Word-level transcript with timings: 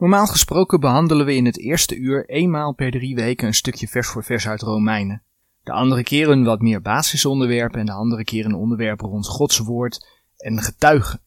Normaal 0.00 0.26
gesproken 0.26 0.80
behandelen 0.80 1.26
we 1.26 1.34
in 1.34 1.44
het 1.44 1.58
eerste 1.58 1.96
uur 1.96 2.28
eenmaal 2.28 2.72
per 2.72 2.90
drie 2.90 3.14
weken 3.14 3.46
een 3.46 3.54
stukje 3.54 3.88
vers 3.88 4.08
voor 4.08 4.24
vers 4.24 4.48
uit 4.48 4.62
Romeinen. 4.62 5.22
De 5.62 5.72
andere 5.72 6.02
keren 6.02 6.44
wat 6.44 6.60
meer 6.60 6.82
basisonderwerpen 6.82 7.80
en 7.80 7.86
de 7.86 7.92
andere 7.92 8.24
keren 8.24 8.54
onderwerpen 8.54 9.08
rond 9.08 9.26
Gods 9.26 9.58
woord 9.58 10.06
en 10.36 10.62
getuigen. 10.62 11.20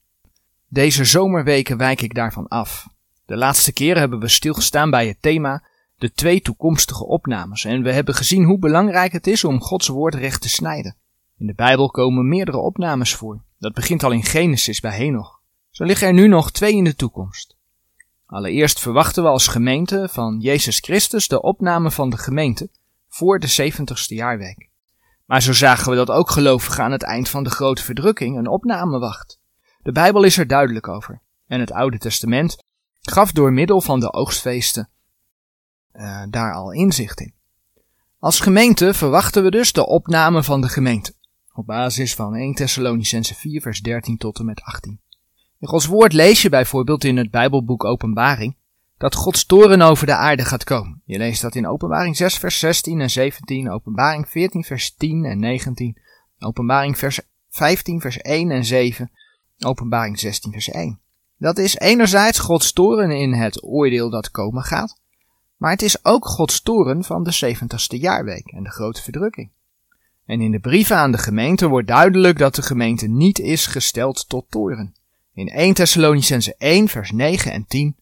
Deze 0.68 1.06
zomerweken 1.06 1.78
wijk 1.78 2.02
ik 2.02 2.14
daarvan 2.14 2.48
af. 2.48 2.88
De 3.26 3.36
laatste 3.36 3.74
keren 3.74 4.00
hebben 4.00 4.20
we 4.20 4.28
stilgestaan 4.28 4.90
bij 4.90 5.08
het 5.08 5.22
thema 5.22 5.64
de 5.96 6.12
twee 6.12 6.42
toekomstige 6.42 7.06
opnames 7.06 7.66
en 7.66 7.84
we 7.84 7.92
hebben 7.92 8.16
gezien 8.16 8.44
hoe 8.44 8.60
belangrijk 8.60 9.12
het 9.12 9.28
is 9.28 9.44
om 9.44 9.62
Gods 9.62 9.88
woord 9.88 10.16
recht 10.16 10.42
te 10.42 10.50
snijden. 10.50 10.96
In 11.38 11.48
de 11.48 11.56
Bijbel 11.56 11.90
komen 11.90 12.28
meerdere 12.28 12.58
opnames 12.58 13.16
voor. 13.16 13.42
Dat 13.60 13.74
begint 13.74 14.04
al 14.04 14.12
in 14.12 14.24
Genesis 14.24 14.80
bij 14.80 14.98
Henoch. 14.98 15.42
Zo 15.70 15.84
liggen 15.84 16.08
er 16.08 16.14
nu 16.14 16.28
nog 16.28 16.52
twee 16.52 16.76
in 16.76 16.84
de 16.84 16.96
toekomst. 16.96 17.56
Allereerst 18.34 18.80
verwachten 18.80 19.24
we 19.24 19.30
als 19.30 19.48
gemeente 19.48 20.08
van 20.12 20.40
Jezus 20.40 20.80
Christus 20.80 21.28
de 21.28 21.42
opname 21.42 21.92
van 21.92 22.10
de 22.10 22.18
gemeente 22.18 22.70
voor 23.08 23.40
de 23.40 23.72
70ste 23.72 24.16
jaarweek. 24.16 24.70
Maar 25.26 25.42
zo 25.42 25.54
zagen 25.54 25.90
we 25.90 25.96
dat 25.96 26.10
ook 26.10 26.30
gelovigen 26.30 26.84
aan 26.84 26.92
het 26.92 27.04
eind 27.04 27.30
van 27.30 27.44
de 27.44 27.50
grote 27.50 27.84
verdrukking 27.84 28.38
een 28.38 28.48
opname 28.48 29.00
wacht. 29.00 29.40
De 29.82 29.92
Bijbel 29.92 30.24
is 30.24 30.38
er 30.38 30.48
duidelijk 30.48 30.88
over. 30.88 31.22
En 31.48 31.60
het 31.60 31.72
Oude 31.72 31.98
Testament 31.98 32.64
gaf 33.02 33.32
door 33.32 33.54
middel 33.54 33.82
van 33.82 34.00
de 34.00 34.14
oogstfeesten 34.14 34.90
uh, 35.94 36.24
daar 36.30 36.54
al 36.54 36.72
inzicht 36.72 37.20
in. 37.20 37.34
Als 38.20 38.40
gemeente 38.40 38.94
verwachten 38.94 39.44
we 39.44 39.52
dus 39.52 39.72
de 39.72 39.86
opname 39.86 40.44
van 40.44 40.62
de 40.62 40.70
gemeente. 40.70 41.14
Op 41.54 41.66
basis 41.66 42.16
van 42.16 42.36
1 42.36 42.54
Thessalonicense 42.54 43.36
4 43.36 43.62
vers 43.62 43.82
13 43.82 44.18
tot 44.18 44.40
en 44.40 44.46
met 44.46 44.62
18. 44.62 45.02
In 45.64 45.70
Gods 45.70 45.86
woord 45.86 46.14
lees 46.14 46.42
je 46.42 46.50
bijvoorbeeld 46.50 47.04
in 47.04 47.18
het 47.18 47.32
Bijbelboek 47.32 47.84
Openbaring 47.84 48.56
dat 48.98 49.16
Gods 49.16 49.46
toren 49.46 49.82
over 49.82 50.06
de 50.06 50.16
aarde 50.16 50.46
gaat 50.46 50.64
komen. 50.64 51.02
Je 51.06 51.18
leest 51.18 51.42
dat 51.42 51.56
in 51.56 51.68
Openbaring 51.68 52.16
6 52.18 52.38
vers 52.38 52.60
16 52.60 53.02
en 53.02 53.10
17, 53.10 53.72
Openbaring 53.72 54.30
14 54.30 54.64
vers 54.64 54.96
10 54.96 55.26
en 55.26 55.40
19, 55.40 55.98
Openbaring 56.40 56.98
vers 56.98 57.20
15 57.50 58.02
vers 58.02 58.18
1 58.18 58.52
en 58.52 58.66
7, 58.66 59.12
Openbaring 59.66 60.20
16 60.20 60.52
vers 60.52 60.70
1. 60.70 61.00
Dat 61.38 61.58
is 61.58 61.78
enerzijds 61.78 62.40
Gods 62.40 62.74
toren 62.74 63.12
in 63.12 63.34
het 63.34 63.64
oordeel 63.64 64.10
dat 64.10 64.32
komen 64.32 64.64
gaat, 64.64 65.00
maar 65.58 65.72
het 65.72 65.82
is 65.82 66.06
ook 66.06 66.26
Gods 66.26 66.62
toren 66.62 67.04
van 67.04 67.24
de 67.24 67.56
70ste 67.56 68.00
jaarweek 68.00 68.48
en 68.48 68.64
de 68.64 68.72
grote 68.72 69.02
verdrukking. 69.02 69.52
En 70.26 70.42
in 70.42 70.52
de 70.52 70.60
brieven 70.60 70.98
aan 70.98 71.12
de 71.12 71.18
gemeente 71.18 71.68
wordt 71.68 71.88
duidelijk 71.88 72.38
dat 72.38 72.56
de 72.56 72.62
gemeente 72.62 73.08
niet 73.08 73.40
is 73.40 73.66
gesteld 73.66 74.30
tot 74.30 74.46
toren. 74.50 74.94
In 75.36 75.48
1 75.50 75.74
Thessalonicense 75.74 76.56
1 76.58 76.88
vers 76.88 77.12
9 77.12 77.52
en 77.52 77.66
10 77.68 77.96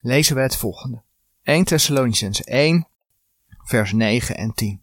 lezen 0.00 0.36
we 0.36 0.42
het 0.42 0.56
volgende. 0.56 1.02
1 1.42 1.64
Thessalonicense 1.64 2.44
1 2.44 2.86
vers 3.64 3.92
9 3.92 4.36
en 4.36 4.52
10. 4.54 4.82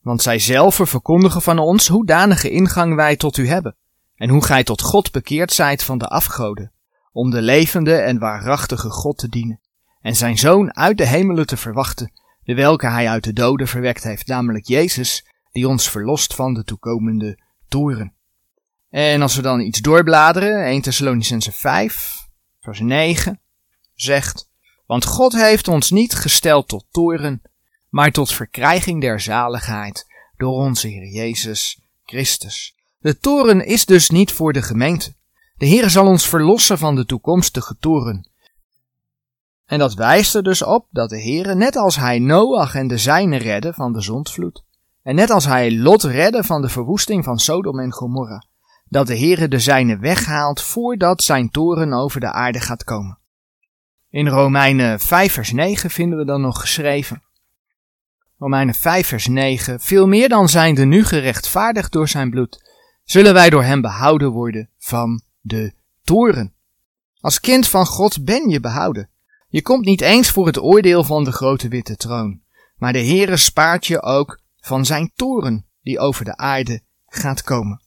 Want 0.00 0.22
zij 0.22 0.38
zelf 0.38 0.74
verkondigen 0.74 1.42
van 1.42 1.58
ons 1.58 1.88
hoedanige 1.88 2.50
ingang 2.50 2.94
wij 2.94 3.16
tot 3.16 3.36
u 3.36 3.48
hebben, 3.48 3.76
en 4.16 4.28
hoe 4.28 4.44
gij 4.44 4.64
tot 4.64 4.82
God 4.82 5.12
bekeerd 5.12 5.52
zijt 5.52 5.82
van 5.82 5.98
de 5.98 6.08
afgoden, 6.08 6.72
om 7.12 7.30
de 7.30 7.42
levende 7.42 7.94
en 7.94 8.18
waarachtige 8.18 8.90
God 8.90 9.18
te 9.18 9.28
dienen, 9.28 9.60
en 10.00 10.16
zijn 10.16 10.38
Zoon 10.38 10.74
uit 10.74 10.98
de 10.98 11.06
hemelen 11.06 11.46
te 11.46 11.56
verwachten, 11.56 12.12
de 12.42 12.54
welke 12.54 12.86
hij 12.86 13.08
uit 13.08 13.24
de 13.24 13.32
doden 13.32 13.68
verwekt 13.68 14.02
heeft, 14.02 14.26
namelijk 14.26 14.66
Jezus, 14.66 15.26
die 15.52 15.68
ons 15.68 15.90
verlost 15.90 16.34
van 16.34 16.54
de 16.54 16.64
toekomende 16.64 17.38
toren. 17.68 18.13
En 18.94 19.22
als 19.22 19.36
we 19.36 19.42
dan 19.42 19.60
iets 19.60 19.80
doorbladeren, 19.80 20.64
1 20.64 20.82
Thessalonicense 20.82 21.52
5, 21.52 22.28
vers 22.60 22.80
9, 22.80 23.40
zegt, 23.94 24.50
want 24.86 25.04
God 25.04 25.32
heeft 25.32 25.68
ons 25.68 25.90
niet 25.90 26.14
gesteld 26.14 26.68
tot 26.68 26.84
toren, 26.90 27.42
maar 27.88 28.12
tot 28.12 28.32
verkrijging 28.32 29.00
der 29.00 29.20
zaligheid 29.20 30.06
door 30.36 30.52
onze 30.52 30.88
Heer 30.88 31.06
Jezus 31.06 31.80
Christus. 32.04 32.74
De 32.98 33.18
toren 33.18 33.66
is 33.66 33.86
dus 33.86 34.10
niet 34.10 34.32
voor 34.32 34.52
de 34.52 34.62
gemeente. 34.62 35.14
De 35.56 35.66
Heer 35.66 35.90
zal 35.90 36.06
ons 36.06 36.28
verlossen 36.28 36.78
van 36.78 36.94
de 36.94 37.06
toekomstige 37.06 37.76
toren. 37.80 38.28
En 39.66 39.78
dat 39.78 39.94
wijst 39.94 40.34
er 40.34 40.42
dus 40.42 40.62
op 40.62 40.86
dat 40.90 41.08
de 41.08 41.20
Heer, 41.20 41.56
net 41.56 41.76
als 41.76 41.96
hij 41.96 42.18
Noach 42.18 42.74
en 42.74 42.88
de 42.88 42.98
zijnen 42.98 43.38
redde 43.38 43.72
van 43.72 43.92
de 43.92 44.00
zondvloed, 44.00 44.64
en 45.02 45.14
net 45.14 45.30
als 45.30 45.44
hij 45.44 45.72
Lot 45.72 46.02
redde 46.02 46.44
van 46.44 46.62
de 46.62 46.68
verwoesting 46.68 47.24
van 47.24 47.38
Sodom 47.38 47.80
en 47.80 47.92
Gomorra, 47.92 48.44
dat 48.84 49.06
de 49.06 49.18
Heere 49.18 49.48
de 49.48 49.58
zijne 49.58 49.98
weghaalt 49.98 50.62
voordat 50.62 51.22
zijn 51.22 51.50
toren 51.50 51.92
over 51.92 52.20
de 52.20 52.32
aarde 52.32 52.60
gaat 52.60 52.84
komen. 52.84 53.18
In 54.10 54.28
Romeinen 54.28 55.00
5 55.00 55.32
vers 55.32 55.52
9 55.52 55.90
vinden 55.90 56.18
we 56.18 56.24
dan 56.24 56.40
nog 56.40 56.60
geschreven. 56.60 57.22
Romeinen 58.38 58.74
5 58.74 59.06
vers 59.06 59.26
9. 59.26 59.80
Veel 59.80 60.06
meer 60.06 60.28
dan 60.28 60.48
zijnde 60.48 60.84
nu 60.84 61.04
gerechtvaardigd 61.04 61.92
door 61.92 62.08
zijn 62.08 62.30
bloed, 62.30 62.70
zullen 63.04 63.34
wij 63.34 63.50
door 63.50 63.62
hem 63.62 63.80
behouden 63.80 64.30
worden 64.30 64.70
van 64.78 65.22
de 65.40 65.74
toren. 66.02 66.54
Als 67.20 67.40
kind 67.40 67.68
van 67.68 67.86
God 67.86 68.24
ben 68.24 68.48
je 68.48 68.60
behouden. 68.60 69.10
Je 69.48 69.62
komt 69.62 69.84
niet 69.84 70.00
eens 70.00 70.30
voor 70.30 70.46
het 70.46 70.60
oordeel 70.60 71.04
van 71.04 71.24
de 71.24 71.32
grote 71.32 71.68
witte 71.68 71.96
troon, 71.96 72.40
maar 72.76 72.92
de 72.92 73.04
Heere 73.04 73.36
spaart 73.36 73.86
je 73.86 74.02
ook 74.02 74.40
van 74.56 74.84
zijn 74.84 75.12
toren 75.14 75.66
die 75.82 75.98
over 75.98 76.24
de 76.24 76.36
aarde 76.36 76.82
gaat 77.06 77.42
komen. 77.42 77.83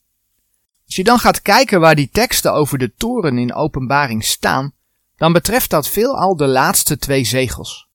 Als 0.88 0.96
je 0.96 1.03
dan 1.03 1.20
gaat 1.20 1.42
kijken 1.42 1.80
waar 1.80 1.96
die 1.96 2.09
teksten 2.09 2.53
over 2.53 2.78
de 2.78 2.94
toren 2.94 3.38
in 3.38 3.53
openbaring 3.53 4.24
staan, 4.24 4.74
dan 5.18 5.34
betreft 5.34 5.70
dat 5.70 5.88
veelal 5.88 6.36
de 6.36 6.48
laatste 6.48 6.98
twee 6.98 7.24
zegels. 7.24 7.90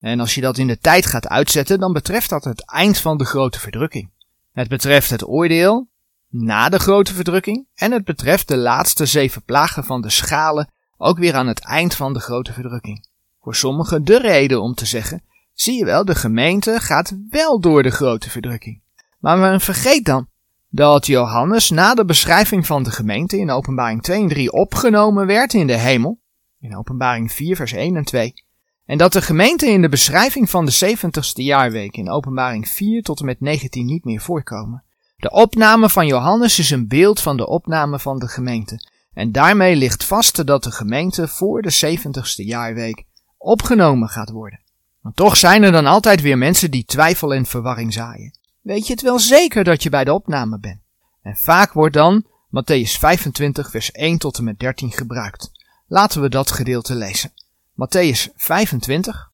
En 0.00 0.20
als 0.20 0.34
je 0.34 0.40
dat 0.40 0.58
in 0.58 0.66
de 0.66 0.78
tijd 0.78 1.06
gaat 1.06 1.28
uitzetten, 1.28 1.78
dan 1.78 1.92
betreft 1.92 2.30
dat 2.30 2.44
het 2.44 2.70
eind 2.70 2.98
van 2.98 3.18
de 3.18 3.24
grote 3.24 3.60
verdrukking. 3.60 4.10
Het 4.52 4.68
betreft 4.68 5.10
het 5.10 5.28
oordeel 5.28 5.88
na 6.28 6.68
de 6.68 6.78
grote 6.78 7.14
verdrukking 7.14 7.66
en 7.74 7.92
het 7.92 8.04
betreft 8.04 8.48
de 8.48 8.56
laatste 8.56 9.06
zeven 9.06 9.42
plagen 9.42 9.84
van 9.84 10.00
de 10.00 10.10
schalen 10.10 10.70
ook 10.96 11.18
weer 11.18 11.34
aan 11.34 11.46
het 11.46 11.60
eind 11.60 11.94
van 11.94 12.12
de 12.12 12.20
grote 12.20 12.52
verdrukking. 12.52 13.06
Voor 13.40 13.54
sommigen 13.54 14.04
de 14.04 14.18
reden 14.18 14.62
om 14.62 14.74
te 14.74 14.86
zeggen, 14.86 15.22
zie 15.54 15.78
je 15.78 15.84
wel, 15.84 16.04
de 16.04 16.14
gemeente 16.14 16.80
gaat 16.80 17.16
wel 17.30 17.60
door 17.60 17.82
de 17.82 17.90
grote 17.90 18.30
verdrukking. 18.30 18.80
Maar 19.18 19.60
vergeet 19.60 20.04
dan 20.04 20.28
dat 20.70 21.06
Johannes 21.06 21.70
na 21.70 21.94
de 21.94 22.04
beschrijving 22.04 22.66
van 22.66 22.82
de 22.82 22.90
gemeente 22.90 23.38
in 23.38 23.50
openbaring 23.50 24.02
2 24.02 24.22
en 24.22 24.28
3 24.28 24.52
opgenomen 24.52 25.26
werd 25.26 25.54
in 25.54 25.66
de 25.66 25.76
hemel, 25.76 26.20
in 26.60 26.76
openbaring 26.76 27.32
4 27.32 27.56
vers 27.56 27.72
1 27.72 27.96
en 27.96 28.04
2, 28.04 28.34
en 28.84 28.98
dat 28.98 29.12
de 29.12 29.22
gemeente 29.22 29.66
in 29.66 29.80
de 29.80 29.88
beschrijving 29.88 30.50
van 30.50 30.64
de 30.64 30.96
70ste 30.96 31.42
jaarweek 31.42 31.96
in 31.96 32.10
openbaring 32.10 32.68
4 32.68 33.02
tot 33.02 33.20
en 33.20 33.26
met 33.26 33.40
19 33.40 33.86
niet 33.86 34.04
meer 34.04 34.20
voorkomen. 34.20 34.84
De 35.16 35.30
opname 35.30 35.88
van 35.88 36.06
Johannes 36.06 36.58
is 36.58 36.70
een 36.70 36.88
beeld 36.88 37.20
van 37.20 37.36
de 37.36 37.46
opname 37.46 37.98
van 37.98 38.18
de 38.18 38.28
gemeente, 38.28 38.88
en 39.12 39.32
daarmee 39.32 39.76
ligt 39.76 40.04
vast 40.04 40.46
dat 40.46 40.64
de 40.64 40.70
gemeente 40.72 41.28
voor 41.28 41.62
de 41.62 41.98
70ste 41.98 42.44
jaarweek 42.44 43.04
opgenomen 43.38 44.08
gaat 44.08 44.30
worden. 44.30 44.60
Maar 45.00 45.12
toch 45.12 45.36
zijn 45.36 45.62
er 45.62 45.72
dan 45.72 45.86
altijd 45.86 46.20
weer 46.20 46.38
mensen 46.38 46.70
die 46.70 46.84
twijfel 46.84 47.34
en 47.34 47.46
verwarring 47.46 47.92
zaaien 47.92 48.37
weet 48.68 48.86
je 48.86 48.92
het 48.92 49.02
wel 49.02 49.18
zeker 49.18 49.64
dat 49.64 49.82
je 49.82 49.90
bij 49.90 50.04
de 50.04 50.12
opname 50.12 50.58
bent. 50.58 50.80
En 51.22 51.36
vaak 51.36 51.72
wordt 51.72 51.94
dan 51.94 52.26
Matthäus 52.48 52.98
25 52.98 53.70
vers 53.70 53.90
1 53.90 54.18
tot 54.18 54.38
en 54.38 54.44
met 54.44 54.58
13 54.58 54.92
gebruikt. 54.92 55.50
Laten 55.86 56.20
we 56.20 56.28
dat 56.28 56.50
gedeelte 56.50 56.94
lezen. 56.94 57.32
Matthäus 57.72 58.32
25 58.34 59.30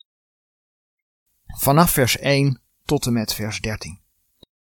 vanaf 1.46 1.90
vers 1.90 2.18
1 2.18 2.60
tot 2.84 3.06
en 3.06 3.12
met 3.12 3.32
vers 3.34 3.60
13. 3.60 4.00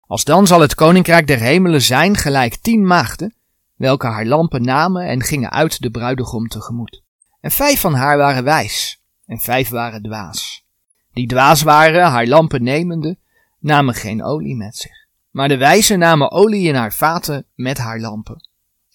Als 0.07 0.23
dan 0.23 0.47
zal 0.47 0.61
het 0.61 0.75
koninkrijk 0.75 1.27
der 1.27 1.39
hemelen 1.39 1.81
zijn 1.81 2.15
gelijk 2.15 2.55
tien 2.55 2.87
maagden, 2.87 3.35
welke 3.75 4.07
haar 4.07 4.25
lampen 4.25 4.61
namen 4.61 5.07
en 5.07 5.23
gingen 5.23 5.51
uit 5.51 5.81
de 5.81 5.91
bruidegom 5.91 6.47
tegemoet. 6.47 7.03
En 7.39 7.51
vijf 7.51 7.79
van 7.79 7.93
haar 7.93 8.17
waren 8.17 8.43
wijs, 8.43 9.01
en 9.25 9.39
vijf 9.39 9.69
waren 9.69 10.01
dwaas. 10.01 10.65
Die 11.13 11.27
dwaas 11.27 11.61
waren, 11.61 12.09
haar 12.09 12.27
lampen 12.27 12.63
nemende, 12.63 13.17
namen 13.59 13.93
geen 13.93 14.23
olie 14.23 14.55
met 14.55 14.75
zich. 14.75 15.05
Maar 15.31 15.47
de 15.47 15.57
wijze 15.57 15.95
namen 15.95 16.31
olie 16.31 16.67
in 16.67 16.75
haar 16.75 16.93
vaten 16.93 17.45
met 17.55 17.77
haar 17.77 17.99
lampen. 17.99 18.49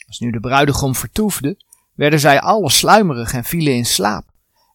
Als 0.07 0.19
nu 0.19 0.31
de 0.31 0.41
bruidegom 0.41 0.95
vertoefde, 0.95 1.65
werden 1.95 2.21
zij 2.21 2.41
alle 2.41 2.71
sluimerig 2.71 3.33
en 3.33 3.45
vielen 3.45 3.75
in 3.75 3.85
slaap. 3.85 4.25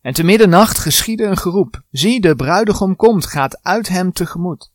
En 0.01 0.13
te 0.13 0.23
middernacht 0.23 0.77
geschiedde 0.77 1.23
een 1.23 1.37
geroep. 1.37 1.81
Zie, 1.91 2.21
de 2.21 2.35
bruidegom 2.35 2.95
komt, 2.95 3.25
gaat 3.25 3.63
uit 3.63 3.87
hem 3.87 4.11
tegemoet. 4.11 4.71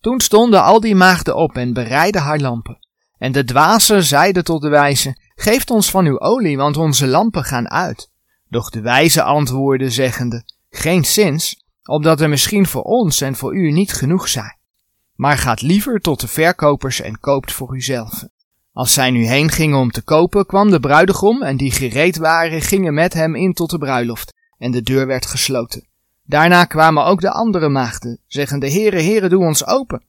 Toen 0.00 0.20
stonden 0.20 0.62
al 0.62 0.80
die 0.80 0.94
maagden 0.94 1.36
op 1.36 1.56
en 1.56 1.72
bereidden 1.72 2.22
haar 2.22 2.38
lampen. 2.38 2.78
En 3.18 3.32
de 3.32 3.44
dwazen 3.44 4.04
zeiden 4.04 4.44
tot 4.44 4.62
de 4.62 4.68
wijze, 4.68 5.16
geeft 5.34 5.70
ons 5.70 5.90
van 5.90 6.06
uw 6.06 6.20
olie, 6.20 6.56
want 6.56 6.76
onze 6.76 7.06
lampen 7.06 7.44
gaan 7.44 7.70
uit. 7.70 8.10
Doch 8.48 8.70
de 8.70 8.80
wijze 8.80 9.22
antwoordde, 9.22 9.90
zeggende, 9.90 10.44
geen 10.70 11.04
zins, 11.04 11.59
opdat 11.84 12.20
er 12.20 12.28
misschien 12.28 12.66
voor 12.66 12.82
ons 12.82 13.20
en 13.20 13.36
voor 13.36 13.54
u 13.56 13.70
niet 13.70 13.92
genoeg 13.92 14.28
zijn 14.28 14.58
maar 15.20 15.38
gaat 15.38 15.62
liever 15.62 16.00
tot 16.00 16.20
de 16.20 16.28
verkopers 16.28 17.00
en 17.00 17.20
koopt 17.20 17.52
voor 17.52 17.76
uzelf. 17.76 18.24
Als 18.72 18.92
zij 18.92 19.10
nu 19.10 19.26
heen 19.26 19.50
gingen 19.50 19.78
om 19.78 19.90
te 19.90 20.02
kopen, 20.02 20.46
kwam 20.46 20.70
de 20.70 20.80
bruidegom 20.80 21.42
en 21.42 21.56
die 21.56 21.70
gereed 21.70 22.16
waren, 22.16 22.60
gingen 22.60 22.94
met 22.94 23.12
hem 23.12 23.34
in 23.34 23.52
tot 23.52 23.70
de 23.70 23.78
bruiloft. 23.78 24.34
en 24.58 24.70
de 24.70 24.82
deur 24.82 25.06
werd 25.06 25.26
gesloten. 25.26 25.88
Daarna 26.24 26.64
kwamen 26.64 27.04
ook 27.04 27.20
de 27.20 27.30
andere 27.30 27.68
maagden, 27.68 28.20
zeggende, 28.26 28.70
Heere, 28.70 29.02
Heere, 29.02 29.28
doe 29.28 29.44
ons 29.44 29.66
open. 29.66 30.04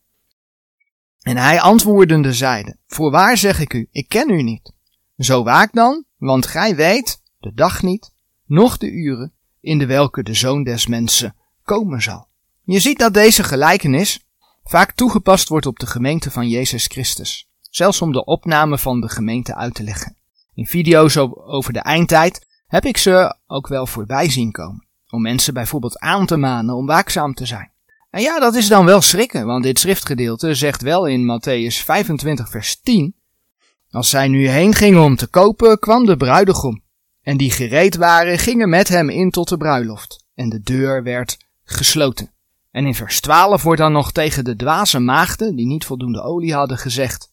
En 1.21 1.38
hij 1.38 1.62
antwoordende 1.62 2.33
zeide, 2.33 2.77
Voorwaar 2.88 3.38
zeg 3.38 3.59
ik 3.59 3.73
u, 3.73 3.88
ik 3.91 4.09
ken 4.09 4.29
u 4.29 4.44
niet. 4.44 4.73
Zo 5.18 5.44
waak 5.44 5.73
dan, 5.73 6.06
want 6.18 6.45
gij 6.45 6.75
weet 6.75 7.21
de 7.39 7.53
dag 7.53 7.81
niet, 7.81 8.12
noch 8.45 8.77
de 8.77 8.91
uren, 8.91 9.33
in 9.62 9.77
de 9.77 9.85
welke 9.85 10.23
de 10.23 10.33
zoon 10.33 10.63
des 10.63 10.88
mensen 10.88 11.35
komen 11.71 12.01
zal. 12.01 12.27
Je 12.63 12.79
ziet 12.79 13.00
dat 13.00 13.13
deze 13.13 13.44
gelijkenis 13.44 14.19
vaak 14.63 14.91
toegepast 14.91 15.50
wordt 15.50 15.65
op 15.65 15.79
de 15.79 15.85
gemeente 15.85 16.31
van 16.31 16.50
Jezus 16.50 16.85
Christus, 16.85 17.50
zelfs 17.69 18.01
om 18.01 18.12
de 18.12 18.25
opname 18.25 18.77
van 18.77 19.01
de 19.01 19.09
gemeente 19.09 19.56
uit 19.56 19.73
te 19.73 19.83
leggen. 19.83 20.15
In 20.53 20.68
video's 20.68 21.18
over 21.45 21.73
de 21.73 21.79
eindtijd 21.79 22.47
heb 22.68 22.85
ik 22.85 22.97
ze 22.97 23.35
ook 23.47 23.68
wel 23.68 23.88
voorbij 23.88 24.29
zien 24.29 24.51
komen, 24.51 24.88
om 25.09 25.21
mensen 25.21 25.53
bijvoorbeeld 25.53 26.00
aan 26.00 26.25
te 26.25 26.38
manen 26.38 26.75
om 26.75 26.85
waakzaam 26.85 27.33
te 27.33 27.45
zijn. 27.45 27.71
En 28.09 28.21
ja, 28.21 28.39
dat 28.39 28.56
is 28.56 28.68
dan 28.68 28.85
wel 28.85 29.01
schrikken, 29.01 29.45
want 29.45 29.63
dit 29.63 29.79
schriftgedeelte 29.79 30.53
zegt 30.53 30.81
wel 30.81 31.06
in 31.06 31.39
Matthäus 31.39 31.83
25 31.83 32.50
vers 32.50 32.81
10, 32.81 33.15
als 33.89 34.09
zij 34.09 34.27
nu 34.27 34.47
heen 34.47 34.73
gingen 34.73 35.01
om 35.01 35.15
te 35.15 35.27
kopen, 35.27 35.79
kwam 35.79 36.06
de 36.06 36.18
bruidegom. 36.18 36.83
En 37.21 37.38
die 37.38 37.51
gereed 37.51 37.95
waren, 37.95 38.39
gingen 38.39 38.69
met 38.69 38.88
hem 38.88 39.09
in 39.09 39.29
tot 39.29 39.50
de 39.50 39.57
bruiloft. 39.57 40.25
En 40.35 40.50
de 40.50 40.62
deur 40.62 41.03
werd 41.03 41.38
gesloten. 41.73 42.31
En 42.71 42.85
in 42.85 42.95
vers 42.95 43.21
12 43.21 43.63
wordt 43.63 43.81
dan 43.81 43.91
nog 43.91 44.12
tegen 44.12 44.44
de 44.44 44.56
dwaze 44.56 45.00
maagden, 45.00 45.56
die 45.56 45.65
niet 45.65 45.85
voldoende 45.85 46.21
olie 46.21 46.53
hadden, 46.53 46.77
gezegd. 46.77 47.31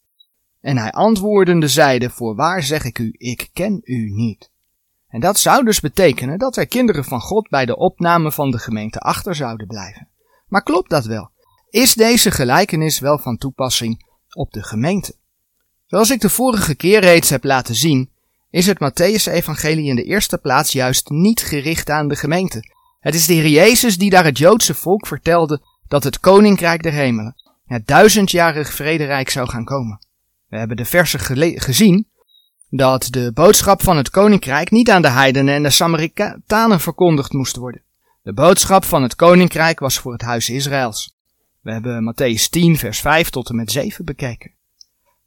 En 0.61 0.77
hij 0.77 0.91
antwoordende 0.91 1.69
zeide, 1.69 2.11
voorwaar 2.11 2.63
zeg 2.63 2.85
ik 2.85 2.99
u, 2.99 3.15
ik 3.17 3.49
ken 3.53 3.81
u 3.85 4.11
niet. 4.11 4.51
En 5.09 5.21
dat 5.21 5.39
zou 5.39 5.65
dus 5.65 5.81
betekenen 5.81 6.39
dat 6.39 6.57
er 6.57 6.67
kinderen 6.67 7.05
van 7.05 7.21
God 7.21 7.49
bij 7.49 7.67
de 7.67 7.77
opname 7.77 8.33
van 8.33 8.51
de 8.51 8.59
gemeente 8.59 8.99
achter 8.99 9.35
zouden 9.35 9.67
blijven. 9.67 10.09
Maar 10.49 10.63
klopt 10.63 10.91
dat 10.91 11.05
wel? 11.05 11.31
Is 11.71 11.95
deze 11.95 12.31
gelijkenis 12.31 12.99
wel 12.99 13.19
van 13.19 13.37
toepassing 13.37 14.07
op 14.33 14.53
de 14.53 14.63
gemeente? 14.63 15.15
Zoals 15.87 16.11
ik 16.11 16.21
de 16.21 16.31
vorige 16.31 16.75
keer 16.75 17.01
reeds 17.01 17.31
heb 17.31 17.45
laten 17.45 17.75
zien, 17.75 18.11
is 18.51 18.67
het 18.67 18.79
Matthäus-evangelie 18.79 19.89
in 19.89 19.97
de 19.97 20.05
eerste 20.05 20.39
plaats 20.39 20.73
juist 20.73 21.09
niet 21.09 21.41
gericht 21.41 21.91
aan 21.91 22.09
de 22.09 22.17
gemeente. 22.17 22.77
Het 22.99 23.15
is 23.15 23.27
de 23.27 23.33
Heer 23.33 23.49
Jezus 23.49 23.99
die 23.99 24.11
daar 24.11 24.25
het 24.25 24.39
Joodse 24.39 24.75
volk 24.75 25.07
vertelde 25.07 25.63
dat 25.89 26.05
het 26.05 26.21
koninkrijk 26.21 26.83
der 26.83 26.93
hemelen, 26.93 27.35
het 27.67 27.87
duizendjarig 27.87 28.73
vrederijk 28.73 29.31
zou 29.31 29.49
gaan 29.49 29.65
komen. 29.65 30.07
We 30.49 30.57
hebben 30.59 30.77
de 30.77 30.85
versen 30.85 31.21
gezien 31.61 32.07
dat 32.71 33.09
de 33.11 33.31
boodschap 33.35 33.83
van 33.83 33.97
het 33.97 34.11
koninkrijk 34.11 34.71
niet 34.71 34.91
aan 34.91 35.03
de 35.03 35.11
heidenen 35.11 35.55
en 35.55 35.63
de 35.63 35.71
Samaritanen 35.71 36.81
verkondigd 36.81 37.33
moest 37.33 37.57
worden. 37.57 37.83
De 38.23 38.33
boodschap 38.33 38.85
van 38.85 39.03
het 39.03 39.15
koninkrijk 39.15 39.79
was 39.79 39.99
voor 39.99 40.13
het 40.13 40.23
huis 40.23 40.51
Israëls. 40.51 41.17
We 41.61 41.73
hebben 41.73 42.15
Matthäus 42.15 42.49
10 42.51 42.77
vers 42.77 43.01
5 43.01 43.31
tot 43.31 43.49
en 43.49 43.57
met 43.57 43.73
7 43.73 44.05
bekeken. 44.05 44.53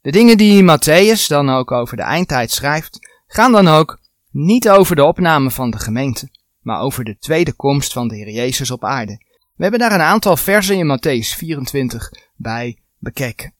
De 0.00 0.10
dingen 0.10 0.36
die 0.36 0.62
Matthäus 0.62 1.26
dan 1.26 1.50
ook 1.50 1.70
over 1.70 1.96
de 1.96 2.02
eindtijd 2.02 2.50
schrijft, 2.50 2.98
gaan 3.26 3.52
dan 3.52 3.68
ook 3.68 3.98
niet 4.30 4.68
over 4.68 4.96
de 4.96 5.04
opname 5.04 5.50
van 5.50 5.70
de 5.70 5.78
gemeente, 5.78 6.28
maar 6.62 6.80
over 6.80 7.04
de 7.04 7.18
tweede 7.18 7.52
komst 7.52 7.92
van 7.92 8.08
de 8.08 8.16
Heer 8.16 8.30
Jezus 8.30 8.70
op 8.70 8.84
aarde. 8.84 9.20
We 9.56 9.62
hebben 9.62 9.80
daar 9.80 9.92
een 9.92 10.06
aantal 10.06 10.36
versen 10.36 10.76
in 10.76 10.98
Matthäus 10.98 11.36
24 11.36 12.12
bij 12.36 12.78
bekeken. 12.98 13.54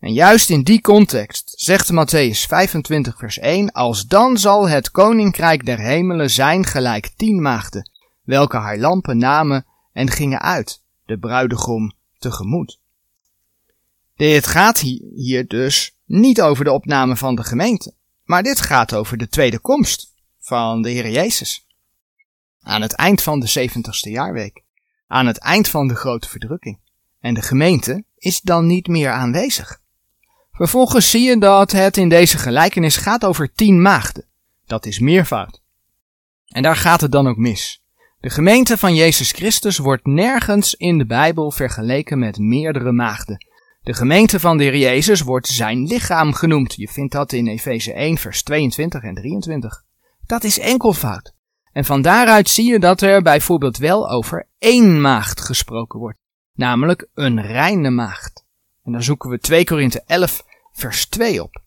En 0.00 0.12
juist 0.12 0.50
in 0.50 0.62
die 0.62 0.80
context 0.80 1.52
zegt 1.56 1.92
Matthäus 1.92 2.46
25 2.48 3.18
vers 3.18 3.38
1, 3.38 3.72
als 3.72 4.06
dan 4.06 4.38
zal 4.38 4.68
het 4.68 4.90
koninkrijk 4.90 5.66
der 5.66 5.78
hemelen 5.78 6.30
zijn 6.30 6.64
gelijk 6.66 7.10
tien 7.16 7.42
maagden, 7.42 7.90
welke 8.22 8.56
haar 8.56 8.78
lampen 8.78 9.18
namen 9.18 9.66
en 9.92 10.10
gingen 10.10 10.40
uit, 10.40 10.82
de 11.06 11.18
bruidegom 11.18 11.92
tegemoet. 12.18 12.78
Dit 14.16 14.46
gaat 14.46 14.78
hier 15.14 15.46
dus 15.46 15.96
niet 16.04 16.40
over 16.40 16.64
de 16.64 16.72
opname 16.72 17.16
van 17.16 17.34
de 17.34 17.42
gemeente, 17.42 17.94
maar 18.24 18.42
dit 18.42 18.60
gaat 18.60 18.94
over 18.94 19.16
de 19.16 19.28
tweede 19.28 19.58
komst 19.58 20.14
van 20.38 20.82
de 20.82 20.90
Heer 20.90 21.10
Jezus. 21.10 21.66
Aan 22.62 22.82
het 22.82 22.92
eind 22.92 23.22
van 23.22 23.40
de 23.40 23.68
70ste 23.68 24.10
jaarweek, 24.10 24.62
aan 25.06 25.26
het 25.26 25.38
eind 25.38 25.68
van 25.68 25.88
de 25.88 25.94
grote 25.94 26.28
verdrukking. 26.28 26.78
En 27.20 27.34
de 27.34 27.42
gemeente 27.42 28.04
is 28.16 28.40
dan 28.40 28.66
niet 28.66 28.86
meer 28.86 29.10
aanwezig. 29.10 29.80
Vervolgens 30.52 31.10
zie 31.10 31.22
je 31.22 31.38
dat 31.38 31.72
het 31.72 31.96
in 31.96 32.08
deze 32.08 32.38
gelijkenis 32.38 32.96
gaat 32.96 33.24
over 33.24 33.52
tien 33.52 33.82
maagden. 33.82 34.24
Dat 34.66 34.86
is 34.86 34.98
meervoud. 34.98 35.62
En 36.46 36.62
daar 36.62 36.76
gaat 36.76 37.00
het 37.00 37.12
dan 37.12 37.28
ook 37.28 37.36
mis. 37.36 37.82
De 38.20 38.30
gemeente 38.30 38.78
van 38.78 38.94
Jezus 38.94 39.32
Christus 39.32 39.78
wordt 39.78 40.06
nergens 40.06 40.74
in 40.74 40.98
de 40.98 41.06
Bijbel 41.06 41.50
vergeleken 41.50 42.18
met 42.18 42.38
meerdere 42.38 42.92
maagden. 42.92 43.46
De 43.82 43.94
gemeente 43.94 44.40
van 44.40 44.56
de 44.56 44.64
Heer 44.64 44.76
Jezus 44.76 45.20
wordt 45.20 45.46
zijn 45.46 45.86
lichaam 45.86 46.32
genoemd. 46.32 46.74
Je 46.74 46.88
vindt 46.88 47.12
dat 47.12 47.32
in 47.32 47.46
Efeze 47.46 47.92
1, 47.92 48.16
vers 48.16 48.42
22 48.42 49.02
en 49.02 49.14
23. 49.14 49.82
Dat 50.26 50.44
is 50.44 50.58
enkelvoud. 50.58 51.34
En 51.72 51.84
van 51.84 52.02
daaruit 52.02 52.48
zie 52.48 52.70
je 52.70 52.78
dat 52.78 53.00
er 53.00 53.22
bijvoorbeeld 53.22 53.76
wel 53.76 54.10
over 54.10 54.48
één 54.58 55.00
maagd 55.00 55.40
gesproken 55.40 55.98
wordt, 55.98 56.18
namelijk 56.54 57.08
een 57.14 57.42
reine 57.42 57.90
maagd. 57.90 58.44
En 58.84 58.92
dan 58.92 59.02
zoeken 59.02 59.30
we 59.30 59.38
2 59.38 59.64
Korinthe 59.64 60.02
11, 60.06 60.44
vers 60.72 61.06
2 61.06 61.42
op. 61.42 61.62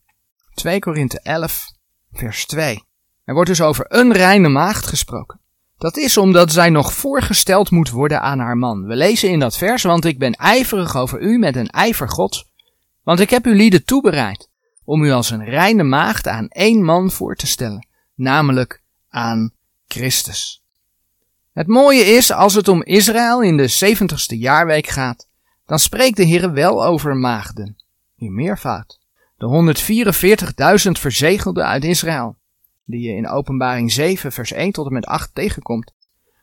2 0.54 0.80
Korinthe 0.80 1.20
11, 1.20 1.66
vers 2.12 2.46
2. 2.46 2.84
Er 3.24 3.34
wordt 3.34 3.50
dus 3.50 3.62
over 3.62 3.86
een 3.88 4.14
reine 4.14 4.50
maagd 4.50 4.86
gesproken. 4.86 5.42
Dat 5.78 5.98
is 5.98 6.18
omdat 6.18 6.52
zij 6.52 6.70
nog 6.70 6.94
voorgesteld 6.94 7.72
moet 7.72 7.90
worden 7.90 8.22
aan 8.22 8.40
haar 8.40 8.58
man. 8.58 8.86
We 8.86 8.96
lezen 8.96 9.30
in 9.30 9.40
dat 9.40 9.58
vers, 9.58 9.84
want 9.84 10.06
ik 10.06 10.20
ben 10.20 10.34
ijverig 10.34 10.98
over 10.98 11.22
u 11.22 11.38
met 11.38 11.56
een 11.56 11.70
ijver 11.70 12.10
gods, 12.10 12.52
want 13.04 13.20
ik 13.20 13.30
heb 13.30 13.46
uw 13.46 13.54
lieden 13.54 13.86
toebereid, 13.86 14.50
om 14.84 15.04
u 15.04 15.12
als 15.12 15.30
een 15.30 15.46
reine 15.46 15.84
maagd 15.84 16.28
aan 16.28 16.48
één 16.48 16.84
man 16.84 17.12
voor 17.12 17.36
te 17.36 17.48
stellen, 17.48 17.88
namelijk 18.16 18.84
aan 19.10 19.52
Christus. 19.94 20.64
Het 21.52 21.68
mooie 21.68 22.02
is, 22.02 22.32
als 22.32 22.54
het 22.54 22.68
om 22.68 22.84
Israël 22.84 23.42
in 23.42 23.58
de 23.58 23.68
zeventigste 23.68 24.38
jaarweek 24.38 24.88
gaat, 24.88 25.28
dan 25.66 25.80
spreekt 25.80 26.18
de 26.18 26.24
Heer 26.24 26.54
wel 26.54 26.86
over 26.86 27.16
maagden, 27.16 27.76
in 28.18 28.36
meervoud. 28.36 29.00
De 29.38 29.74
144.000 30.86 30.92
verzegelden 30.92 31.66
uit 31.66 31.84
Israël 31.84 32.38
die 32.86 33.02
je 33.02 33.16
in 33.16 33.28
Openbaring 33.28 33.92
7, 33.92 34.32
vers 34.32 34.52
1 34.52 34.72
tot 34.72 34.86
en 34.86 34.94
met 34.94 35.06
8 35.06 35.36
tegenkomt, 35.36 35.94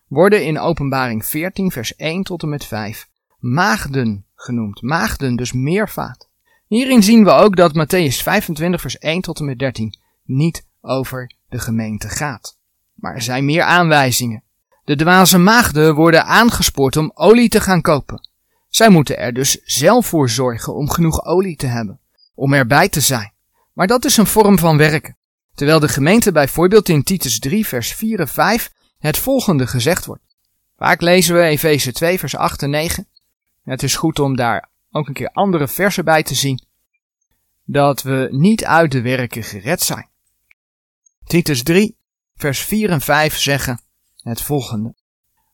worden 0.06 0.44
in 0.44 0.58
Openbaring 0.58 1.26
14, 1.26 1.71
vers 1.71 1.97
1 1.97 2.23
tot 2.23 2.42
en 2.42 2.49
met 2.49 2.64
5 2.64 3.09
maagden 3.38 4.26
genoemd. 4.35 4.83
Maagden, 4.83 5.37
dus 5.37 5.52
meervaat. 5.52 6.28
Hierin 6.66 7.02
zien 7.02 7.25
we 7.25 7.30
ook 7.30 7.57
dat 7.57 7.75
Matthäus 7.75 8.23
25, 8.23 8.80
vers 8.80 8.99
1 8.99 9.21
tot 9.21 9.38
en 9.38 9.45
met 9.45 9.59
13 9.59 9.99
niet 10.25 10.66
over 10.80 11.33
de 11.49 11.59
gemeente 11.59 12.09
gaat. 12.09 12.59
Maar 13.00 13.14
er 13.14 13.23
zijn 13.23 13.45
meer 13.45 13.62
aanwijzingen. 13.62 14.42
De 14.85 14.97
dwaze 14.97 15.38
maagden 15.38 15.95
worden 15.95 16.25
aangespoord 16.25 16.97
om 16.97 17.11
olie 17.14 17.49
te 17.49 17.61
gaan 17.61 17.80
kopen. 17.80 18.28
Zij 18.69 18.88
moeten 18.88 19.19
er 19.19 19.33
dus 19.33 19.61
zelf 19.64 20.07
voor 20.07 20.30
zorgen 20.30 20.75
om 20.75 20.90
genoeg 20.90 21.25
olie 21.25 21.57
te 21.57 21.66
hebben, 21.66 22.00
om 22.35 22.52
erbij 22.52 22.88
te 22.88 23.00
zijn. 23.00 23.33
Maar 23.73 23.87
dat 23.87 24.04
is 24.04 24.16
een 24.16 24.26
vorm 24.26 24.59
van 24.59 24.76
werken. 24.76 25.16
Terwijl 25.54 25.80
de 25.80 25.88
gemeente 25.88 26.33
bijvoorbeeld 26.33 26.88
in 26.88 27.02
Titus 27.02 27.38
3 27.38 27.66
vers 27.66 27.95
4 27.95 28.21
en 28.21 28.28
5 28.28 28.73
het 28.99 29.19
volgende 29.19 29.66
gezegd 29.66 30.04
wordt. 30.04 30.23
Vaak 30.76 31.00
lezen 31.00 31.35
we 31.35 31.42
Efeze 31.42 31.92
2 31.92 32.19
vers 32.19 32.37
8 32.37 32.62
en 32.62 32.71
9. 32.71 33.07
Het 33.64 33.83
is 33.83 33.97
goed 33.97 34.19
om 34.19 34.37
daar 34.37 34.69
ook 34.90 35.09
een 35.09 35.14
keer 35.14 35.30
andere 35.33 35.69
versen 35.69 36.04
bij 36.04 36.23
te 36.23 36.35
zien. 36.35 36.64
Dat 37.64 38.02
we 38.02 38.28
niet 38.30 38.64
uit 38.64 38.92
de 38.92 39.00
werken 39.00 39.42
gered 39.42 39.80
zijn. 39.80 40.09
Titus 41.25 41.62
3 41.62 41.97
vers 42.40 42.61
4 42.61 42.90
en 42.90 43.00
5 43.00 43.37
zeggen 43.37 43.80
het 44.16 44.42
volgende. 44.42 44.94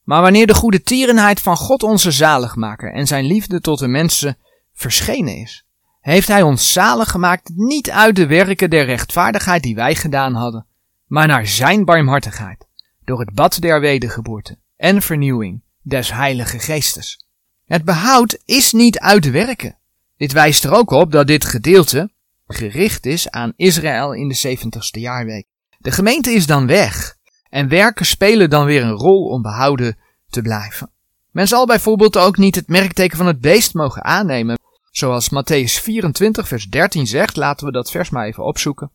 Maar 0.02 0.22
wanneer 0.22 0.46
de 0.46 0.54
goede 0.54 0.82
tierenheid 0.82 1.40
van 1.40 1.56
God 1.56 1.82
onze 1.82 2.10
zaligmaker 2.10 2.92
en 2.92 3.06
zijn 3.06 3.24
liefde 3.24 3.60
tot 3.60 3.78
de 3.78 3.88
mensen 3.88 4.38
verschenen 4.72 5.36
is, 5.36 5.66
heeft 6.00 6.28
hij 6.28 6.42
ons 6.42 6.72
zalig 6.72 7.10
gemaakt 7.10 7.50
niet 7.54 7.90
uit 7.90 8.16
de 8.16 8.26
werken 8.26 8.70
der 8.70 8.84
rechtvaardigheid 8.84 9.62
die 9.62 9.74
wij 9.74 9.94
gedaan 9.94 10.34
hadden, 10.34 10.66
maar 11.06 11.26
naar 11.26 11.46
zijn 11.46 11.84
barmhartigheid, 11.84 12.66
door 13.04 13.20
het 13.20 13.34
bad 13.34 13.60
der 13.60 13.80
wedergeboorte 13.80 14.58
en 14.76 15.02
vernieuwing 15.02 15.62
des 15.82 16.12
heilige 16.12 16.58
geestes. 16.58 17.26
Het 17.64 17.84
behoud 17.84 18.38
is 18.44 18.72
niet 18.72 18.98
uit 18.98 19.30
werken. 19.30 19.78
Dit 20.16 20.32
wijst 20.32 20.64
er 20.64 20.74
ook 20.74 20.90
op 20.90 21.12
dat 21.12 21.26
dit 21.26 21.44
gedeelte 21.44 22.10
gericht 22.46 23.06
is 23.06 23.30
aan 23.30 23.52
Israël 23.56 24.12
in 24.12 24.28
de 24.28 24.56
70ste 24.58 25.00
jaarweek. 25.00 25.46
De 25.86 25.92
gemeente 25.92 26.30
is 26.30 26.46
dan 26.46 26.66
weg 26.66 27.16
en 27.48 27.68
werken 27.68 28.06
spelen 28.06 28.50
dan 28.50 28.64
weer 28.64 28.82
een 28.82 28.90
rol 28.90 29.28
om 29.28 29.42
behouden 29.42 29.98
te 30.28 30.42
blijven. 30.42 30.90
Men 31.30 31.48
zal 31.48 31.66
bijvoorbeeld 31.66 32.16
ook 32.16 32.36
niet 32.36 32.54
het 32.54 32.68
merkteken 32.68 33.16
van 33.16 33.26
het 33.26 33.40
beest 33.40 33.74
mogen 33.74 34.04
aannemen, 34.04 34.58
Zoals 34.90 35.30
Matthäus 35.30 35.82
24, 35.82 36.48
vers 36.48 36.64
13 36.64 37.06
zegt, 37.06 37.36
laten 37.36 37.66
we 37.66 37.72
dat 37.72 37.90
vers 37.90 38.10
maar 38.10 38.26
even 38.26 38.44
opzoeken. 38.44 38.92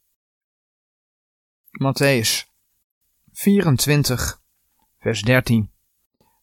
Matthäus 1.71 2.45
24, 3.31 4.41
vers 5.00 5.21
13. 5.21 5.71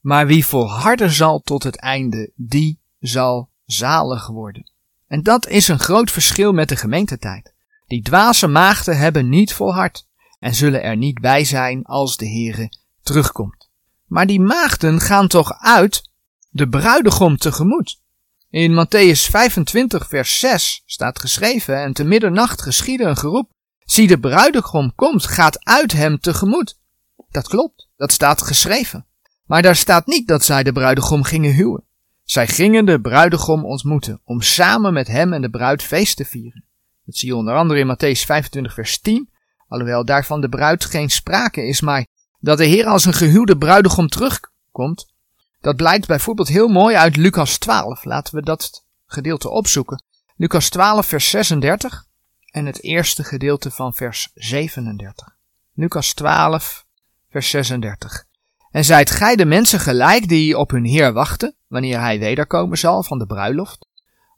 Maar 0.01 0.27
wie 0.27 0.47
volharden 0.47 1.11
zal 1.11 1.41
tot 1.41 1.63
het 1.63 1.77
einde, 1.77 2.33
die 2.35 2.81
zal 2.99 3.51
zalig 3.65 4.27
worden. 4.27 4.73
En 5.07 5.23
dat 5.23 5.47
is 5.47 5.69
een 5.69 5.81
groot 5.81 6.11
verschil 6.11 6.53
met 6.53 6.69
de 6.69 6.77
gemeentetijd. 6.77 7.55
Die 7.87 8.03
dwaze 8.03 8.47
maagden 8.47 8.99
hebben 8.99 9.29
niet 9.29 9.53
volhard 9.53 10.08
en 10.39 10.55
zullen 10.55 10.83
er 10.83 10.97
niet 10.97 11.21
bij 11.21 11.45
zijn 11.45 11.85
als 11.85 12.17
de 12.17 12.29
Heere 12.29 12.73
terugkomt. 13.03 13.69
Maar 14.07 14.27
die 14.27 14.41
maagden 14.41 15.01
gaan 15.01 15.29
toch 15.29 15.53
uit 15.59 16.11
de 16.51 16.69
bruidegom 16.69 17.37
tegemoet. 17.37 18.01
In 18.51 18.87
Matthäus 18.87 19.31
25 19.31 20.09
vers 20.09 20.39
6 20.39 20.83
staat 20.87 21.19
geschreven 21.19 21.83
en 21.83 21.93
te 21.93 22.05
middernacht 22.05 22.63
geschiedde 22.63 23.05
een 23.05 23.17
geroep. 23.17 23.51
Zie 23.79 24.07
de 24.07 24.19
bruidegom 24.19 24.95
komt, 24.95 25.27
gaat 25.27 25.65
uit 25.65 25.93
hem 25.93 26.21
tegemoet. 26.21 26.79
Dat 27.31 27.49
klopt, 27.49 27.89
dat 27.97 28.13
staat 28.13 28.43
geschreven. 28.43 29.07
Maar 29.47 29.63
daar 29.63 29.77
staat 29.77 30.07
niet 30.07 30.29
dat 30.29 30.45
zij 30.45 30.63
de 30.63 30.73
bruidegom 30.73 31.23
gingen 31.23 31.55
huwen. 31.55 31.85
Zij 32.25 32.47
gingen 32.47 32.85
de 32.85 33.01
bruidegom 33.01 33.65
ontmoeten 33.65 34.21
om 34.25 34.41
samen 34.41 34.93
met 34.93 35.07
hem 35.07 35.33
en 35.33 35.43
de 35.43 35.51
bruid 35.51 35.83
feest 35.83 36.17
te 36.17 36.25
vieren. 36.25 36.65
Dat 37.05 37.17
zie 37.17 37.29
je 37.29 37.37
onder 37.37 37.55
andere 37.55 37.81
in 37.81 37.97
Matthäus 37.97 38.21
25 38.21 38.75
vers 38.75 39.01
10, 39.01 39.31
alhoewel 39.69 40.05
daarvan 40.05 40.41
de 40.41 40.49
bruid 40.49 40.85
geen 40.85 41.11
sprake 41.11 41.67
is, 41.67 41.81
maar 41.81 42.07
dat 42.41 42.59
de 42.59 42.65
Heer 42.65 42.87
als 42.87 43.05
een 43.05 43.13
gehuwde 43.13 43.59
bruidegom 43.59 44.09
terugkomt, 44.09 45.07
dat 45.61 45.77
blijkt 45.77 46.07
bijvoorbeeld 46.07 46.49
heel 46.49 46.69
mooi 46.69 46.97
uit 46.97 47.17
Lucas 47.17 47.59
12. 47.59 48.05
Laten 48.05 48.35
we 48.35 48.43
dat 48.43 48.85
gedeelte 49.07 49.49
opzoeken. 49.49 50.03
Lucas 50.37 50.69
12 50.69 51.07
vers 51.07 51.31
36 51.31 52.05
en 52.51 52.67
het 52.67 52.83
eerste 52.83 53.25
gedeelte 53.25 53.71
van 53.71 53.95
vers 53.95 54.31
37. 54.35 55.37
Lucas 55.75 56.13
12 56.13 56.87
vers 57.31 57.51
36. 57.51 58.25
En 58.71 58.85
zijt 58.85 59.11
gij 59.11 59.37
de 59.37 59.45
mensen 59.45 59.81
gelijk 59.81 60.29
die 60.29 60.59
op 60.59 60.71
hun 60.71 60.85
Heer 60.85 61.13
wachten, 61.13 61.55
wanneer 61.67 62.01
hij 62.01 62.19
wederkomen 62.19 62.79
zal 62.79 63.03
van 63.03 63.19
de 63.19 63.27
bruiloft, 63.27 63.87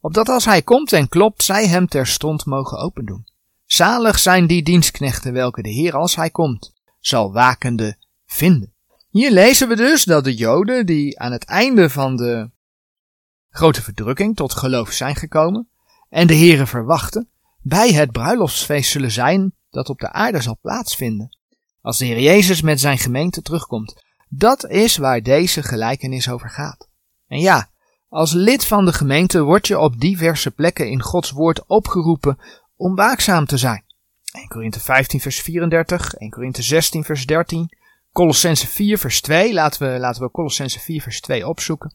opdat 0.01 0.29
als 0.29 0.45
hij 0.45 0.63
komt 0.63 0.93
en 0.93 1.09
klopt, 1.09 1.43
zij 1.43 1.67
hem 1.67 1.87
terstond 1.87 2.47
mogen 2.47 2.79
opendoen. 2.79 3.27
Zalig 3.73 4.19
zijn 4.19 4.47
die 4.47 4.63
dienstknechten 4.63 5.33
welke 5.33 5.63
de 5.63 5.69
Heer 5.69 5.97
als 5.97 6.17
hij 6.17 6.31
komt, 6.31 6.73
zal 6.99 7.33
wakende 7.33 7.97
vinden. 8.27 8.75
Hier 9.11 9.31
lezen 9.31 9.69
we 9.69 9.77
dus 9.77 10.05
dat 10.05 10.25
de 10.25 10.35
Joden 10.35 10.87
die 10.87 11.19
aan 11.19 11.33
het 11.33 11.45
einde 11.45 11.91
van 11.91 12.17
de 12.17 12.51
grote 13.51 13.83
verdrukking 13.83 14.37
tot 14.37 14.53
geloof 14.53 14.91
zijn 14.91 15.17
gekomen 15.17 15.69
en 16.09 16.27
de 16.27 16.35
Heere 16.35 16.67
verwachten, 16.67 17.29
bij 17.63 17.93
het 17.93 18.11
bruiloftsfeest 18.11 18.91
zullen 18.91 19.11
zijn 19.11 19.55
dat 19.71 19.89
op 19.89 19.99
de 19.99 20.13
aarde 20.13 20.41
zal 20.41 20.59
plaatsvinden, 20.61 21.37
als 21.81 21.99
de 21.99 22.05
Heer 22.05 22.21
Jezus 22.21 22.61
met 22.63 22.81
zijn 22.81 22.99
gemeente 22.99 23.43
terugkomt. 23.43 24.03
Dat 24.29 24.69
is 24.69 24.97
waar 24.97 25.23
deze 25.23 25.63
gelijkenis 25.63 26.29
over 26.29 26.51
gaat. 26.51 26.89
En 27.27 27.41
ja, 27.41 27.71
als 28.09 28.33
lid 28.33 28.65
van 28.65 28.85
de 28.85 28.93
gemeente 28.93 29.43
word 29.43 29.67
je 29.67 29.79
op 29.79 30.01
diverse 30.01 30.51
plekken 30.51 30.91
in 30.91 31.03
Gods 31.03 31.31
woord 31.31 31.67
opgeroepen 31.67 32.39
om 32.81 32.95
waakzaam 32.95 33.47
te 33.47 33.57
zijn. 33.57 33.85
1 34.33 34.49
Korinthe 34.49 34.81
15 34.81 35.21
vers 35.21 35.41
34, 35.41 36.15
1 36.15 36.31
Korinthe 36.31 36.63
16 36.63 37.05
vers 37.05 37.27
13, 37.27 37.77
Colossense 38.13 38.67
4 38.67 38.99
vers 38.99 39.21
2, 39.21 39.53
laten 39.53 39.93
we, 39.93 39.99
laten 39.99 40.23
we 40.23 40.31
Colossense 40.31 40.81
4 40.81 41.03
vers 41.03 41.21
2 41.21 41.49
opzoeken. 41.49 41.95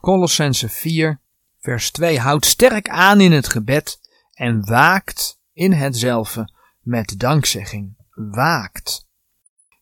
Colossense 0.00 0.68
4 0.68 1.20
vers 1.60 1.90
2 1.90 2.18
houdt 2.18 2.46
sterk 2.46 2.88
aan 2.88 3.20
in 3.20 3.32
het 3.32 3.48
gebed 3.48 4.00
en 4.32 4.66
waakt 4.66 5.40
in 5.52 5.72
hetzelfde 5.72 6.52
met 6.80 7.18
dankzegging. 7.18 7.96
Waakt. 8.10 9.06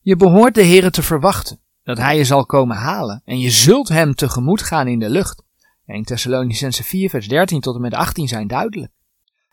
Je 0.01 0.17
behoort 0.17 0.55
de 0.55 0.65
Heere 0.65 0.91
te 0.91 1.03
verwachten, 1.03 1.61
dat 1.83 1.99
Hij 1.99 2.17
je 2.17 2.25
zal 2.25 2.47
komen 2.47 2.77
halen, 2.77 3.23
en 3.25 3.39
je 3.39 3.51
zult 3.51 3.89
Hem 3.89 4.15
tegemoet 4.15 4.63
gaan 4.63 4.89
in 4.89 4.99
de 4.99 5.11
lucht. 5.11 5.43
1 5.87 6.05
Thessalonicense 6.05 6.85
4 6.85 7.11
vers 7.11 7.29
13 7.29 7.61
tot 7.61 7.75
en 7.75 7.81
met 7.81 7.95
18 7.95 8.29
zijn 8.29 8.47
duidelijk. 8.47 8.93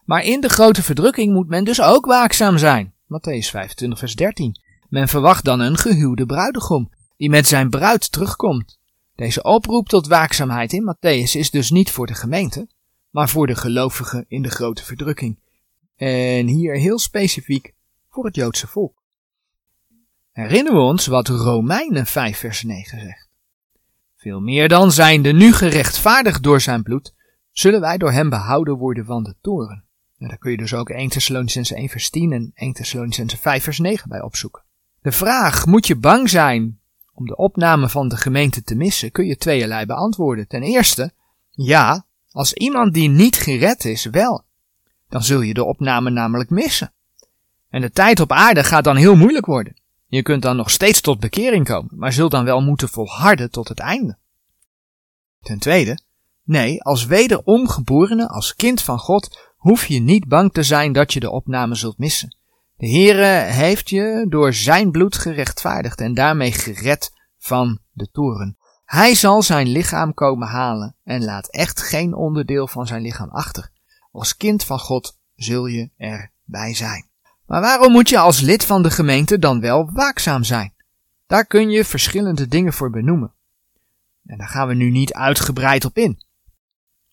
Maar 0.05 0.24
in 0.24 0.41
de 0.41 0.50
grote 0.50 0.83
verdrukking 0.83 1.33
moet 1.33 1.48
men 1.48 1.63
dus 1.63 1.81
ook 1.81 2.05
waakzaam 2.05 2.57
zijn. 2.57 2.93
Matthäus 3.03 3.50
25 3.50 4.00
vers 4.00 4.15
13. 4.15 4.55
Men 4.89 5.07
verwacht 5.07 5.45
dan 5.45 5.59
een 5.59 5.77
gehuwde 5.77 6.25
bruidegom, 6.25 6.89
die 7.17 7.29
met 7.29 7.48
zijn 7.48 7.69
bruid 7.69 8.12
terugkomt. 8.12 8.79
Deze 9.15 9.43
oproep 9.43 9.88
tot 9.88 10.07
waakzaamheid 10.07 10.74
in 10.74 10.95
Matthäus 10.95 11.31
is 11.38 11.51
dus 11.51 11.69
niet 11.69 11.91
voor 11.91 12.07
de 12.07 12.13
gemeente, 12.13 12.67
maar 13.09 13.29
voor 13.29 13.48
de 13.48 13.55
gelovigen 13.55 14.25
in 14.27 14.41
de 14.41 14.50
grote 14.50 14.83
verdrukking. 14.83 15.39
En 15.95 16.48
hier 16.48 16.75
heel 16.75 17.00
specifiek 17.00 17.74
voor 18.09 18.25
het 18.25 18.36
Joodse 18.36 18.67
volk. 18.67 19.03
Herinneren 20.31 20.79
we 20.79 20.86
ons 20.86 21.07
wat 21.07 21.27
Romeinen 21.27 22.05
5 22.05 22.38
vers 22.38 22.63
9 22.63 23.00
zegt. 23.00 23.28
Veel 24.20 24.40
meer 24.40 24.68
dan 24.68 24.92
zijnde 24.92 25.32
nu 25.32 25.54
gerechtvaardigd 25.54 26.44
door 26.44 26.62
zijn 26.62 26.84
bloed, 26.84 27.14
zullen 27.52 27.82
wij 27.82 27.98
door 27.98 28.12
hem 28.12 28.30
behouden 28.30 28.78
worden 28.78 29.06
van 29.06 29.24
de 29.24 29.36
toren. 29.42 29.84
Nou, 30.18 30.32
daar 30.32 30.40
kun 30.40 30.52
je 30.52 30.58
dus 30.58 30.74
ook 30.74 30.90
1 30.90 31.10
Thessalonicense 31.10 31.76
1 31.76 31.90
vers 31.90 32.10
10 32.10 32.32
en 32.32 32.52
1 32.56 32.74
Thessalonicense 32.74 33.38
5 33.38 33.64
vers 33.64 33.80
9 33.80 34.10
bij 34.10 34.22
opzoeken. 34.22 34.64
De 35.02 35.12
vraag, 35.12 35.66
moet 35.66 35.88
je 35.88 35.96
bang 35.96 36.30
zijn 36.30 36.80
om 37.14 37.26
de 37.26 37.36
opname 37.36 37.90
van 37.90 38.08
de 38.08 38.18
gemeente 38.18 38.64
te 38.64 38.76
missen, 38.76 39.12
kun 39.12 39.26
je 39.26 39.38
tweeërlei 39.38 39.86
beantwoorden. 39.86 40.48
Ten 40.48 40.64
eerste, 40.64 41.12
ja, 41.50 42.06
als 42.32 42.54
iemand 42.54 42.94
die 42.94 43.10
niet 43.10 43.36
gered 43.36 43.86
is, 43.86 44.06
wel. 44.06 44.46
Dan 45.10 45.24
zul 45.24 45.42
je 45.42 45.54
de 45.54 45.64
opname 45.64 46.10
namelijk 46.10 46.50
missen. 46.50 46.94
En 47.70 47.82
de 47.82 47.92
tijd 47.92 48.20
op 48.20 48.32
aarde 48.32 48.64
gaat 48.64 48.84
dan 48.84 48.96
heel 48.96 49.16
moeilijk 49.16 49.46
worden. 49.46 49.78
Je 50.10 50.22
kunt 50.22 50.42
dan 50.42 50.56
nog 50.56 50.70
steeds 50.70 51.01
tot 51.01 51.20
bekering 51.20 51.66
komen, 51.66 51.98
maar 51.98 52.13
zult 52.13 52.32
dan 52.32 52.44
wel 52.44 52.62
moeten 52.62 52.89
volharden 52.89 53.51
tot 53.51 53.68
het 53.68 53.80
einde. 53.80 54.18
Ten 55.42 55.60
tweede, 55.60 56.00
nee, 56.44 56.84
als 56.84 57.06
wederomgeborene, 57.06 58.28
als 58.28 58.56
kind 58.56 58.82
van 58.82 59.00
God, 59.00 59.39
hoef 59.58 59.86
je 59.86 60.00
niet 60.00 60.28
bang 60.28 60.54
te 60.54 60.63
zijn 60.63 60.92
dat 60.92 61.13
je 61.13 61.20
de 61.20 61.30
opname 61.32 61.75
zult 61.75 61.98
missen. 61.98 62.36
De 62.78 62.89
Heere 62.89 63.51
heeft 63.51 63.89
je 63.89 64.25
door 64.30 64.54
zijn 64.54 64.92
bloed 64.92 65.16
gerechtvaardigd 65.16 66.01
en 66.01 66.13
daarmee 66.13 66.51
gered 66.51 67.12
van 67.38 67.80
de 67.92 68.10
toren. 68.12 68.58
Hij 68.86 69.16
zal 69.16 69.42
zijn 69.42 69.68
lichaam 69.68 70.13
komen 70.13 70.48
halen 70.48 70.96
en 71.04 71.24
laat 71.24 71.48
echt 71.48 71.82
geen 71.82 72.13
onderdeel 72.13 72.68
van 72.68 72.88
zijn 72.88 73.01
lichaam 73.01 73.30
achter. 73.30 73.72
Als 74.12 74.38
kind 74.38 74.63
van 74.63 74.80
God 74.80 75.18
zul 75.36 75.66
je 75.66 75.89
erbij 75.98 76.74
zijn. 76.74 77.09
Maar 77.50 77.62
waarom 77.62 77.91
moet 77.91 78.10
je 78.10 78.18
als 78.18 78.39
lid 78.39 78.65
van 78.65 78.82
de 78.82 78.91
gemeente 78.91 79.39
dan 79.39 79.60
wel 79.60 79.89
waakzaam 79.94 80.44
zijn? 80.44 80.74
Daar 81.27 81.46
kun 81.46 81.70
je 81.70 81.86
verschillende 81.86 82.48
dingen 82.48 82.74
voor 82.74 82.89
benoemen. 82.89 83.34
En 84.25 84.38
daar 84.38 84.48
gaan 84.48 84.68
we 84.68 84.74
nu 84.74 84.89
niet 84.89 85.13
uitgebreid 85.13 85.86
op 85.86 85.98
in. 85.98 86.22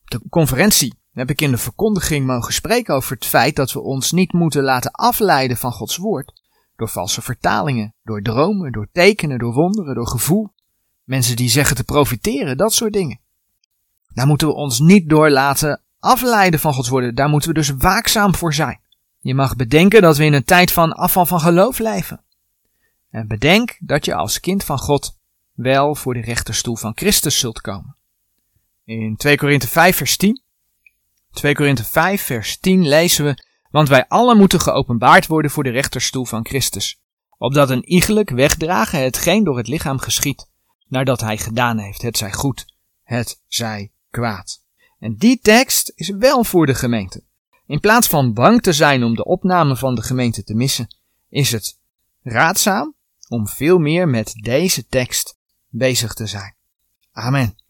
De 0.05 0.21
conferentie 0.31 0.95
heb 1.13 1.31
ik 1.31 1.41
in 1.41 1.51
de 1.51 1.59
verkondiging 1.59 2.27
mogen 2.27 2.53
spreken 2.53 2.95
over 2.95 3.15
het 3.15 3.27
feit 3.27 3.57
dat 3.57 3.73
we 3.73 3.81
ons 3.81 4.13
niet 4.13 4.33
moeten 4.33 4.63
laten 4.63 4.91
afleiden 4.91 5.57
van 5.57 5.73
Gods 5.73 5.97
woord. 5.97 6.33
Door 6.77 6.89
valse 6.89 7.23
vertalingen, 7.23 7.95
door 8.03 8.23
dromen, 8.23 8.73
door 8.73 8.89
tekenen, 8.93 9.39
door 9.39 9.53
wonderen, 9.53 9.95
door 9.95 10.09
gevoel. 10.09 10.53
Mensen 11.05 11.37
die 11.37 11.49
zeggen 11.49 11.77
te 11.77 11.85
profiteren, 11.85 12.57
dat 12.57 12.73
soort 12.73 12.93
dingen. 12.93 13.21
Daar 14.15 14.27
moeten 14.27 14.49
we 14.49 14.55
ons 14.55 14.79
niet 14.79 15.09
door 15.09 15.31
laten 15.31 15.83
afleiden 15.99 16.61
van 16.61 16.75
Gods 16.75 16.89
woorden. 16.89 17.15
Daar 17.15 17.29
moeten 17.29 17.49
we 17.49 17.55
dus 17.55 17.71
waakzaam 17.71 18.35
voor 18.35 18.55
zijn. 18.55 18.81
Je 19.27 19.35
mag 19.35 19.57
bedenken 19.57 20.03
dat 20.03 20.17
we 20.17 20.25
in 20.25 20.33
een 20.33 20.45
tijd 20.45 20.73
van 20.73 20.93
afval 20.93 21.27
van 21.27 21.41
geloof 21.41 21.79
leven. 21.79 22.25
En 23.11 23.27
bedenk 23.27 23.77
dat 23.81 24.05
je 24.05 24.15
als 24.15 24.41
kind 24.41 24.65
van 24.65 24.79
God 24.79 25.17
wel 25.53 25.95
voor 25.95 26.15
de 26.15 26.21
rechterstoel 26.21 26.77
van 26.77 26.93
Christus 26.95 27.39
zult 27.39 27.61
komen. 27.61 27.97
In 28.85 29.17
2 29.17 29.37
Korinthe 29.37 29.69
5 29.69 29.97
vers 29.97 30.17
10 30.17 30.43
2 31.31 31.55
Korinthe 31.55 31.85
5 31.85 32.23
vers 32.23 32.59
10 32.59 32.89
lezen 32.89 33.25
we, 33.25 33.45
want 33.71 33.89
wij 33.89 34.09
allen 34.09 34.37
moeten 34.37 34.61
geopenbaard 34.61 35.27
worden 35.27 35.51
voor 35.51 35.65
de 35.65 35.71
rechterstoel 35.71 36.25
van 36.25 36.47
Christus, 36.47 37.01
opdat 37.39 37.71
een 37.71 37.85
iegelijk 37.85 38.31
wegdragen 38.31 39.03
hetgeen 39.03 39.45
door 39.45 39.57
het 39.57 39.69
lichaam 39.69 39.99
geschiet, 39.99 40.49
nadat 40.89 41.21
hij 41.21 41.39
gedaan 41.39 41.79
heeft, 41.79 42.03
het 42.03 42.17
zij 42.17 42.33
goed, 42.33 42.75
het 43.03 43.43
zij 43.47 43.93
kwaad. 44.11 44.63
En 44.99 45.17
die 45.17 45.39
tekst 45.41 45.93
is 45.95 46.09
wel 46.09 46.45
voor 46.45 46.67
de 46.67 46.75
gemeente. 46.75 47.26
In 47.67 47.81
plaats 47.81 48.09
van 48.09 48.33
bang 48.33 48.63
te 48.63 48.73
zijn 48.73 49.05
om 49.05 49.15
de 49.15 49.25
opname 49.25 49.77
van 49.77 49.95
de 49.95 50.03
gemeente 50.03 50.45
te 50.45 50.55
missen, 50.55 50.97
is 51.29 51.53
het 51.53 51.79
raadzaam 52.23 52.95
om 53.29 53.49
veel 53.49 53.79
meer 53.79 54.09
met 54.09 54.33
deze 54.43 54.87
tekst 54.87 55.37
bezig 55.69 56.15
te 56.15 56.27
zijn. 56.27 56.55
Amen. 57.13 57.66